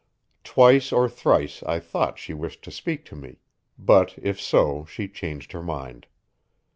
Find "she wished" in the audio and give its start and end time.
2.17-2.63